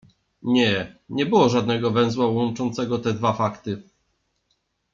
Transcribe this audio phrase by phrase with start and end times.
[0.43, 3.83] Nie, nie było żadnego węzła łączącego te dwa fakty.